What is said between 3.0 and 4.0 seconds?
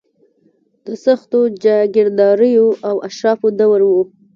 اشرافو دور و.